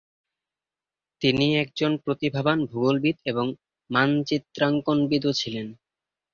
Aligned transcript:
তিনি 1.21 1.47
একজন 1.57 1.91
প্রতিভাবান 2.03 2.59
ভূগোলবিদ 2.65 3.17
এবং 3.25 3.45
মানচিত্রাঙ্কনবিদও 3.89 5.31
ছিলেন। 5.33 5.67